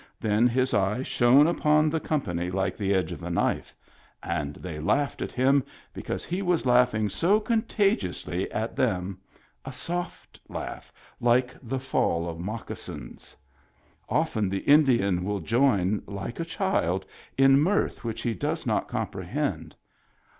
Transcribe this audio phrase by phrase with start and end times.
[0.19, 3.75] Then his eye shone upon the company like the edge of a knife—
[4.39, 9.19] and they laughed at him because he was laughing so contagiously at them;
[9.63, 13.35] a soft laugh, like the fall of moccasins.
[14.09, 17.05] Often the Indian will join, like a child,
[17.37, 19.75] in mirth which he does not comprehend.